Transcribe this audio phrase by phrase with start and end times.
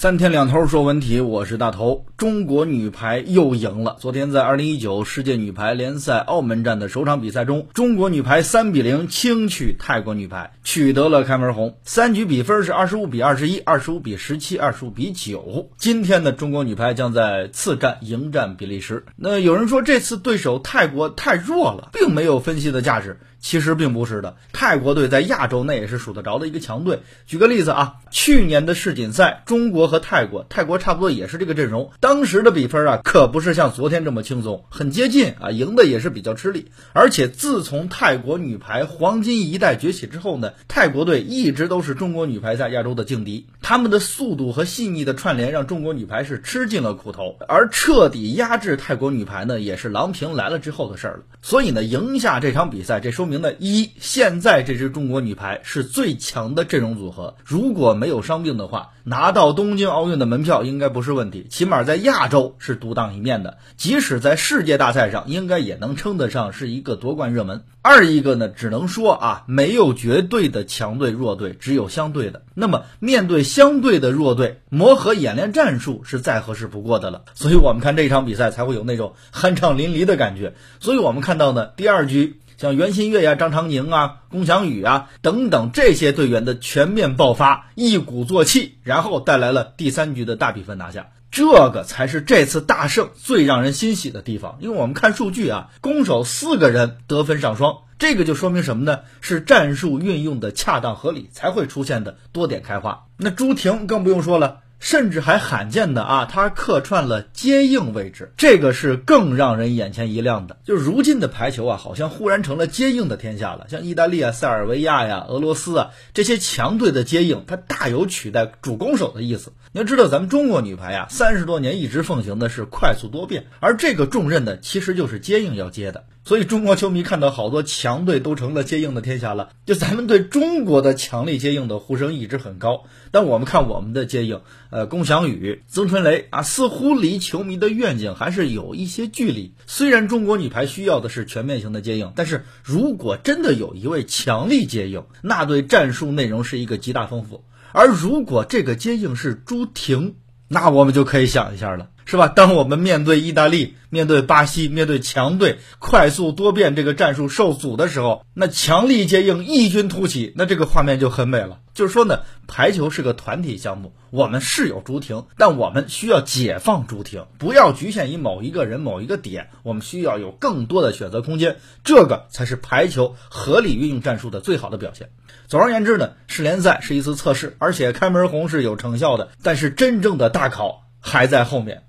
[0.00, 2.06] 三天两头说问题，我是大头。
[2.16, 3.96] 中国女排又赢了。
[3.98, 11.78] 昨天在二零一九世界女排联赛澳门站的首场比赛中，中国女排三比零轻取泰国女排，取得了开门红。
[11.82, 15.68] 三局比分是二十五比二十一、二十五比十七、二十五比九。
[15.78, 19.04] 今天的中国女排将在次战迎战比利时。
[19.16, 23.18] 那有人说这次对手泰国太弱了，并没有分析的价值。
[23.40, 27.02] 其实并不是的，泰国队在亚洲那也是数得着的一个强队。
[27.24, 36.70] 举个例子啊，去年的世锦赛，中国和泰国，泰国差不多也是这个阵容，当时的比分啊，可不是像昨天这么轻松，很接近啊，赢的也是比较吃力。
[36.92, 51.20] 而且自从泰国女排黄金一代崛起之后呢，泰国队一直都是中国女排在亚洲的劲敌，他们的速度和细腻的串联让中国女排是吃尽了苦头，而彻底压制泰国女排呢，也是郎平来了之后的事儿了。
[51.40, 57.36] 所以呢，赢下这场比赛，这说明呢，一现在这支中国女排是最强的阵容组合。
[57.44, 63.58] 如果没有伤病的话，拿到东东京奥运的门票应该不是问题，起码在亚洲是独当一面的。
[63.76, 67.64] 即使在世界大赛上，应该也能称得上是一个夺冠热门。
[67.82, 72.44] 二一个呢，只能说啊，没有绝对的强队弱队，只有相对的。
[72.54, 77.24] 那么面对相对的弱队，磨合演练战术是再合适不过的了。
[77.34, 80.54] 所以我们看这场比赛才会有那种酣畅淋漓的感觉。
[80.80, 91.10] 所以我们看到呢，第二局像袁心玥呀、张常宁啊、龚翔宇啊等等这些队员的全面爆发，一鼓作气，然后带来了第三局的大比分拿下。
[91.30, 99.00] 这个才是这次大胜最让人欣喜的地方，因为我们看数据啊，攻守四个人得分上双，这个就说明什么呢？
[99.20, 103.04] 是战术运用的恰当合理，才会出现的多点开花。
[103.18, 104.62] 那朱婷更不用说了。
[104.78, 110.56] 甚至还罕见的啊，他客串了接应位置，这个是更让人眼前一亮的。
[110.64, 113.66] 就如今的排球啊，好像忽然成了接应的天下了。
[113.68, 119.52] 像意大利啊、塞尔维亚呀、俄罗斯啊这些强队的接应，它大有取代主攻手的意思。
[119.72, 126.04] 你要知道，咱们中国女排啊，三十多年一直奉行的是快速多变，而这个重任呢，其实就是接应要接的。
[126.28, 132.84] 所以中国球迷看到好多强队都成了接应的天下了，就咱们对中国的强力接应的呼声一直很高。
[133.10, 139.54] 但我们看我们的接应，呃，龚翔宇、曾春雷啊，似乎离球迷的愿景还是有一些距离。
[139.66, 147.42] 虽然中国女排需要的是全面型的接应，但是如果真的有一位强力接应，那对战术内容是一个极大丰富。
[147.72, 151.88] 而如果这个接应是朱婷，那我们就可以想一下了。
[152.08, 152.26] 是吧？
[152.28, 161.60] 当我们面对意大利、面对巴西、面对强队，快速多变这个战术受阻的时候，那强力接应异军突起，那这个画面就很美了。
[161.74, 175.10] 就是说呢，排球是个团体项目，我们是有朱婷，但我们需要解放朱婷，不要局限于某一个人、某一个点，我们需要有更多的选择空间，这个才是排球合理运用战术的最好的表现。
[175.46, 181.82] 总而言之呢，世联赛是一次测试，而且开门红是有成效的，但是真正的大考还在后面。